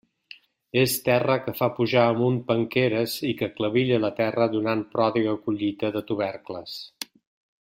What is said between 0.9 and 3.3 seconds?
terra que fa pujar amunt penqueres